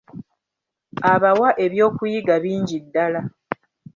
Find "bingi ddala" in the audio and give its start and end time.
2.43-3.21